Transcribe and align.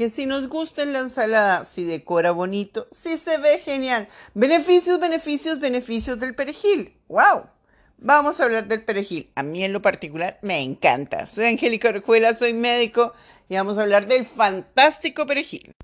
que 0.00 0.08
si 0.08 0.24
nos 0.24 0.48
gusta 0.48 0.86
la 0.86 1.00
ensalada, 1.00 1.66
si 1.66 1.84
decora 1.84 2.30
bonito, 2.30 2.88
si 2.90 3.18
se 3.18 3.36
ve 3.36 3.58
genial. 3.58 4.08
Beneficios, 4.32 4.98
beneficios, 4.98 5.60
beneficios 5.60 6.18
del 6.18 6.34
perejil. 6.34 6.94
¡Wow! 7.06 7.42
Vamos 7.98 8.40
a 8.40 8.44
hablar 8.44 8.66
del 8.66 8.82
perejil. 8.82 9.30
A 9.34 9.42
mí 9.42 9.62
en 9.62 9.74
lo 9.74 9.82
particular 9.82 10.38
me 10.40 10.62
encanta. 10.62 11.26
Soy 11.26 11.44
Angélica 11.44 11.90
Orjuela, 11.90 12.32
soy 12.32 12.54
médico 12.54 13.12
y 13.50 13.56
vamos 13.56 13.76
a 13.76 13.82
hablar 13.82 14.06
del 14.06 14.24
fantástico 14.24 15.26
perejil. 15.26 15.74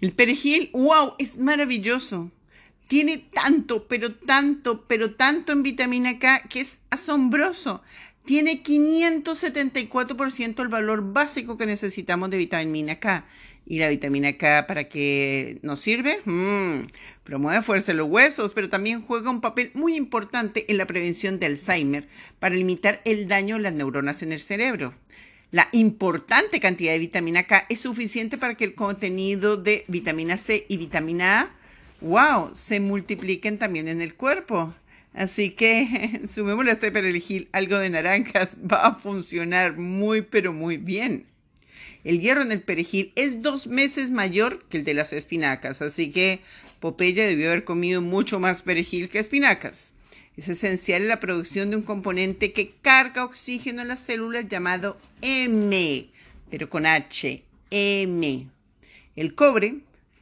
El 0.00 0.12
perejil, 0.12 0.70
wow, 0.72 1.14
es 1.18 1.36
maravilloso. 1.36 2.30
Tiene 2.86 3.18
tanto, 3.18 3.88
pero 3.88 4.14
tanto, 4.14 4.84
pero 4.86 5.16
tanto 5.16 5.50
en 5.50 5.64
vitamina 5.64 6.20
K 6.20 6.42
que 6.48 6.60
es 6.60 6.78
asombroso. 6.90 7.82
Tiene 8.26 8.62
574% 8.62 10.60
el 10.60 10.68
valor 10.68 11.12
básico 11.12 11.56
que 11.56 11.64
necesitamos 11.64 12.28
de 12.30 12.36
vitamina 12.36 12.96
K. 12.96 13.24
¿Y 13.64 13.78
la 13.78 13.88
vitamina 13.88 14.36
K 14.36 14.66
para 14.66 14.88
qué 14.88 15.58
nos 15.62 15.80
sirve? 15.80 16.20
Mm, 16.24 16.88
promueve 17.24 17.62
fuerza 17.62 17.92
en 17.92 17.98
los 17.98 18.08
huesos, 18.08 18.52
pero 18.52 18.68
también 18.68 19.00
juega 19.02 19.30
un 19.30 19.40
papel 19.40 19.70
muy 19.74 19.96
importante 19.96 20.66
en 20.68 20.76
la 20.76 20.86
prevención 20.86 21.38
de 21.38 21.46
Alzheimer 21.46 22.08
para 22.38 22.54
limitar 22.54 23.00
el 23.04 23.28
daño 23.28 23.56
a 23.56 23.60
las 23.60 23.72
neuronas 23.72 24.22
en 24.22 24.32
el 24.32 24.40
cerebro. 24.40 24.92
La 25.52 25.68
importante 25.72 26.60
cantidad 26.60 26.92
de 26.92 26.98
vitamina 26.98 27.44
K 27.44 27.66
es 27.68 27.80
suficiente 27.80 28.36
para 28.38 28.56
que 28.56 28.64
el 28.64 28.74
contenido 28.74 29.56
de 29.56 29.84
vitamina 29.88 30.36
C 30.36 30.66
y 30.68 30.76
vitamina 30.76 31.40
A 31.40 31.50
wow, 32.00 32.50
se 32.54 32.80
multipliquen 32.80 33.58
también 33.58 33.88
en 33.88 34.00
el 34.00 34.14
cuerpo. 34.14 34.74
Así 35.16 35.52
que 35.52 36.20
sumémosle 36.32 36.70
a 36.70 36.74
este 36.74 36.92
perejil 36.92 37.48
algo 37.52 37.78
de 37.78 37.90
naranjas, 37.90 38.56
va 38.72 38.86
a 38.86 38.94
funcionar 38.94 39.78
muy 39.78 40.22
pero 40.22 40.52
muy 40.52 40.76
bien. 40.76 41.26
El 42.04 42.20
hierro 42.20 42.42
en 42.42 42.52
el 42.52 42.60
perejil 42.60 43.12
es 43.16 43.42
dos 43.42 43.66
meses 43.66 44.10
mayor 44.10 44.64
que 44.68 44.76
el 44.76 44.84
de 44.84 44.94
las 44.94 45.12
espinacas, 45.12 45.82
así 45.82 46.12
que 46.12 46.40
Popeye 46.78 47.26
debió 47.26 47.48
haber 47.48 47.64
comido 47.64 48.00
mucho 48.00 48.38
más 48.38 48.62
perejil 48.62 49.08
que 49.08 49.18
espinacas. 49.18 49.92
Es 50.36 50.48
esencial 50.48 51.02
en 51.02 51.08
la 51.08 51.18
producción 51.18 51.70
de 51.70 51.76
un 51.76 51.82
componente 51.82 52.52
que 52.52 52.74
carga 52.82 53.24
oxígeno 53.24 53.82
en 53.82 53.88
las 53.88 54.00
células 54.00 54.46
llamado 54.48 54.98
M, 55.22 56.06
pero 56.50 56.68
con 56.68 56.84
H, 56.84 57.42
M. 57.70 58.46
El 59.16 59.34
cobre 59.34 59.76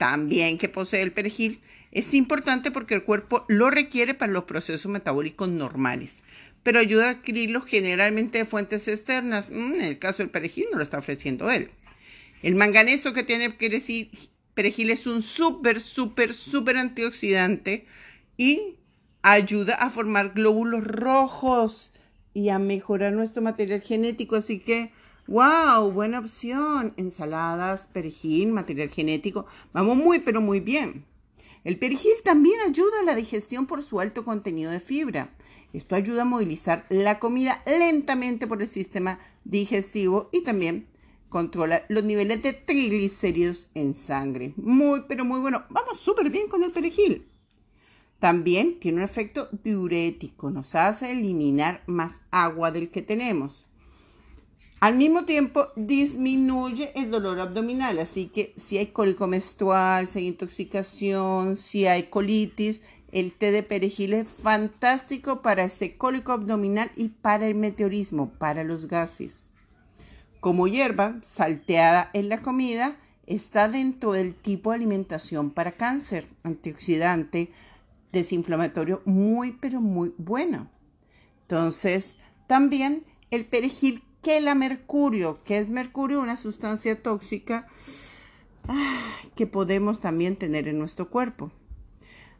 también 0.00 0.56
que 0.56 0.70
posee 0.70 1.02
el 1.02 1.12
perejil, 1.12 1.60
es 1.92 2.14
importante 2.14 2.70
porque 2.70 2.94
el 2.94 3.04
cuerpo 3.04 3.44
lo 3.48 3.68
requiere 3.68 4.14
para 4.14 4.32
los 4.32 4.44
procesos 4.44 4.90
metabólicos 4.90 5.50
normales, 5.50 6.24
pero 6.62 6.78
ayuda 6.78 7.08
a 7.08 7.10
adquirirlo 7.10 7.60
generalmente 7.60 8.38
de 8.38 8.46
fuentes 8.46 8.88
externas. 8.88 9.50
Mm, 9.50 9.74
en 9.74 9.80
el 9.82 9.98
caso 9.98 10.22
del 10.22 10.30
perejil 10.30 10.68
no 10.72 10.78
lo 10.78 10.82
está 10.82 10.96
ofreciendo 10.96 11.50
él. 11.50 11.68
El 12.42 12.54
manganeso 12.54 13.12
que 13.12 13.24
tiene 13.24 13.50
perejil 13.50 14.88
es 14.88 15.06
un 15.06 15.20
súper, 15.20 15.82
súper, 15.82 16.32
súper 16.32 16.78
antioxidante 16.78 17.84
y 18.38 18.76
ayuda 19.20 19.74
a 19.74 19.90
formar 19.90 20.32
glóbulos 20.32 20.82
rojos 20.82 21.92
y 22.32 22.48
a 22.48 22.58
mejorar 22.58 23.12
nuestro 23.12 23.42
material 23.42 23.82
genético. 23.82 24.36
Así 24.36 24.60
que 24.60 24.92
¡Wow! 25.30 25.92
Buena 25.92 26.18
opción. 26.18 26.92
Ensaladas, 26.96 27.86
perejil, 27.86 28.48
material 28.48 28.88
genético. 28.88 29.46
Vamos 29.72 29.96
muy, 29.96 30.18
pero 30.18 30.40
muy 30.40 30.58
bien. 30.58 31.04
El 31.62 31.78
perejil 31.78 32.14
también 32.24 32.58
ayuda 32.58 32.98
a 33.00 33.04
la 33.04 33.14
digestión 33.14 33.66
por 33.66 33.84
su 33.84 34.00
alto 34.00 34.24
contenido 34.24 34.72
de 34.72 34.80
fibra. 34.80 35.32
Esto 35.72 35.94
ayuda 35.94 36.22
a 36.22 36.24
movilizar 36.24 36.84
la 36.88 37.20
comida 37.20 37.62
lentamente 37.64 38.48
por 38.48 38.60
el 38.60 38.66
sistema 38.66 39.20
digestivo 39.44 40.30
y 40.32 40.42
también 40.42 40.88
controla 41.28 41.84
los 41.88 42.02
niveles 42.02 42.42
de 42.42 42.52
triglicéridos 42.52 43.68
en 43.74 43.94
sangre. 43.94 44.52
Muy, 44.56 45.04
pero 45.06 45.24
muy 45.24 45.38
bueno. 45.38 45.62
Vamos 45.70 46.00
súper 46.00 46.30
bien 46.30 46.48
con 46.48 46.64
el 46.64 46.72
perejil. 46.72 47.28
También 48.18 48.80
tiene 48.80 48.98
un 48.98 49.04
efecto 49.04 49.48
diurético. 49.62 50.50
Nos 50.50 50.74
hace 50.74 51.12
eliminar 51.12 51.84
más 51.86 52.20
agua 52.32 52.72
del 52.72 52.90
que 52.90 53.00
tenemos. 53.00 53.69
Al 54.80 54.94
mismo 54.94 55.26
tiempo, 55.26 55.68
disminuye 55.76 56.92
el 56.94 57.10
dolor 57.10 57.38
abdominal, 57.38 57.98
así 57.98 58.28
que 58.28 58.54
si 58.56 58.78
hay 58.78 58.86
cólico 58.86 59.26
menstrual, 59.26 60.08
si 60.08 60.20
hay 60.20 60.28
intoxicación, 60.28 61.58
si 61.58 61.86
hay 61.86 62.04
colitis, 62.04 62.80
el 63.12 63.32
té 63.32 63.52
de 63.52 63.62
perejil 63.62 64.14
es 64.14 64.26
fantástico 64.26 65.42
para 65.42 65.64
ese 65.64 65.98
cólico 65.98 66.32
abdominal 66.32 66.90
y 66.96 67.08
para 67.08 67.46
el 67.46 67.56
meteorismo, 67.56 68.30
para 68.38 68.64
los 68.64 68.88
gases. 68.88 69.50
Como 70.40 70.66
hierba 70.66 71.20
salteada 71.24 72.08
en 72.14 72.30
la 72.30 72.40
comida, 72.40 72.96
está 73.26 73.68
dentro 73.68 74.12
del 74.12 74.34
tipo 74.34 74.70
de 74.70 74.76
alimentación 74.76 75.50
para 75.50 75.72
cáncer, 75.72 76.26
antioxidante, 76.42 77.52
desinflamatorio, 78.12 79.02
muy 79.04 79.52
pero 79.52 79.82
muy 79.82 80.14
bueno. 80.16 80.70
Entonces, 81.42 82.16
también 82.46 83.04
el 83.30 83.44
perejil 83.44 84.02
que 84.22 84.40
la 84.40 84.54
mercurio, 84.54 85.42
que 85.44 85.58
es 85.58 85.68
mercurio, 85.68 86.20
una 86.20 86.36
sustancia 86.36 87.02
tóxica 87.02 87.66
ah, 88.68 89.00
que 89.34 89.46
podemos 89.46 90.00
también 90.00 90.36
tener 90.36 90.68
en 90.68 90.78
nuestro 90.78 91.08
cuerpo. 91.10 91.50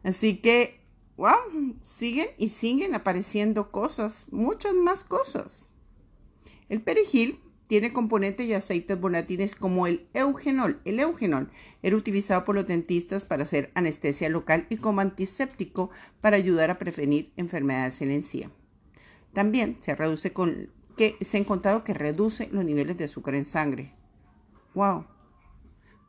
Así 0.03 0.37
que, 0.37 0.81
wow, 1.17 1.75
siguen 1.81 2.27
y 2.37 2.49
siguen 2.49 2.95
apareciendo 2.95 3.71
cosas, 3.71 4.27
muchas 4.31 4.73
más 4.73 5.03
cosas. 5.03 5.71
El 6.69 6.81
perejil 6.81 7.39
tiene 7.67 7.93
componentes 7.93 8.47
y 8.47 8.53
aceites 8.53 8.99
volátiles 8.99 9.55
como 9.55 9.87
el 9.87 10.05
eugenol. 10.13 10.81
El 10.83 10.99
eugenol 10.99 11.49
era 11.81 11.95
utilizado 11.95 12.43
por 12.43 12.55
los 12.55 12.67
dentistas 12.67 13.25
para 13.25 13.43
hacer 13.43 13.71
anestesia 13.75 14.27
local 14.29 14.67
y 14.69 14.75
como 14.75 14.99
antiséptico 14.99 15.89
para 16.19 16.35
ayudar 16.35 16.69
a 16.69 16.79
prevenir 16.79 17.31
enfermedades 17.37 18.01
en 18.01 18.09
la 18.09 18.15
encía. 18.15 18.51
También 19.31 19.77
se 19.79 19.95
reduce 19.95 20.33
con 20.33 20.69
que 20.95 21.17
se 21.21 21.37
ha 21.37 21.39
encontrado 21.39 21.83
que 21.83 21.93
reduce 21.93 22.49
los 22.51 22.65
niveles 22.65 22.97
de 22.97 23.05
azúcar 23.05 23.35
en 23.35 23.45
sangre. 23.45 23.93
¡Wow! 24.73 25.05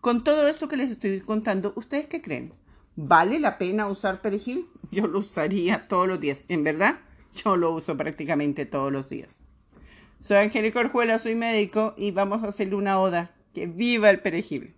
Con 0.01 0.25
todo 0.25 0.49
esto 0.49 0.69
que 0.69 0.77
les 0.77 0.91
estoy 0.91 1.21
contando, 1.21 1.73
¿ustedes 1.77 2.07
qué 2.07 2.21
creen? 2.21 2.53
¿Vale 2.97 3.41
la 3.41 3.59
pena 3.59 3.87
usar 3.87 4.21
perejil? 4.21 4.69
Yo 4.91 5.07
lo 5.07 5.21
usaría 5.21 5.89
todos 5.89 6.09
los 6.09 6.21
días. 6.21 6.45
En 6.49 6.65
verdad, 6.65 7.01
yo 7.35 7.57
lo 7.57 7.73
uso 7.73 7.97
prácticamente 7.97 8.67
todos 8.67 8.93
los 8.93 9.09
días. 9.09 9.41
Soy 10.21 10.37
Angélica 10.37 10.81
Orjuela, 10.81 11.19
soy 11.19 11.35
médico 11.35 11.95
y 11.97 12.11
vamos 12.11 12.43
a 12.43 12.49
hacerle 12.49 12.77
una 12.77 13.01
oda. 13.01 13.35
¡Que 13.55 13.67
viva 13.67 14.11
el 14.11 14.21
perejil! 14.21 14.75